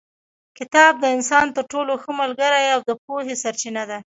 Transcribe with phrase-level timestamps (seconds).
[0.57, 3.97] کتاب د انسان تر ټولو ښه ملګری او د پوهې سرچینه ده.